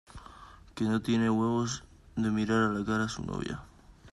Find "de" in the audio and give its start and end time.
2.15-2.31